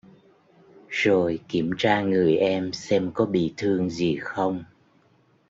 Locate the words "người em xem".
2.01-3.11